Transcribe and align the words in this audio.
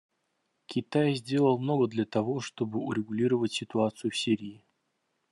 Китай 0.65 1.13
сделал 1.13 1.59
много 1.59 1.85
для 1.85 2.05
того, 2.05 2.39
чтобы 2.39 2.79
урегулировать 2.79 3.51
ситуацию 3.53 4.09
в 4.09 4.17
Сирии. 4.17 4.65